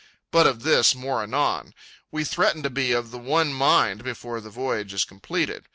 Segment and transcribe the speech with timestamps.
[0.31, 1.75] But of this, more anon.
[2.09, 5.67] We threaten to be of the one mind before the voyage is completed.